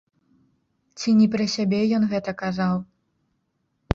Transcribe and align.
Ці 1.01 1.11
не 1.19 1.27
пра 1.35 1.45
сябе 1.57 1.81
ён 1.97 2.03
гэта 2.13 2.31
казаў? 2.41 2.75